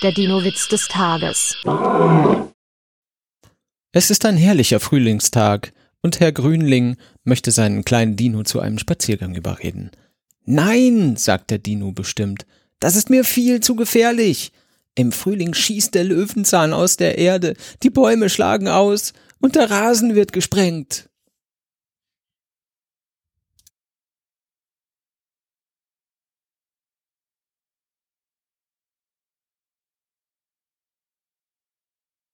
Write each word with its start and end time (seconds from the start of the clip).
Der 0.00 0.12
Dino-Witz 0.12 0.68
des 0.68 0.86
Tages. 0.86 1.56
Es 3.90 4.10
ist 4.10 4.24
ein 4.24 4.36
herrlicher 4.36 4.78
Frühlingstag 4.78 5.72
und 6.02 6.20
Herr 6.20 6.30
Grünling 6.30 6.96
möchte 7.24 7.50
seinen 7.50 7.84
kleinen 7.84 8.14
Dino 8.14 8.44
zu 8.44 8.60
einem 8.60 8.78
Spaziergang 8.78 9.34
überreden. 9.34 9.90
Nein, 10.44 11.16
sagt 11.16 11.50
der 11.50 11.58
Dino 11.58 11.90
bestimmt, 11.90 12.46
das 12.78 12.94
ist 12.94 13.10
mir 13.10 13.24
viel 13.24 13.58
zu 13.58 13.74
gefährlich. 13.74 14.52
Im 14.94 15.10
Frühling 15.10 15.52
schießt 15.52 15.92
der 15.96 16.04
Löwenzahn 16.04 16.72
aus 16.72 16.96
der 16.96 17.18
Erde, 17.18 17.54
die 17.82 17.90
Bäume 17.90 18.28
schlagen 18.28 18.68
aus 18.68 19.14
und 19.40 19.56
der 19.56 19.68
Rasen 19.68 20.14
wird 20.14 20.32
gesprengt. 20.32 21.08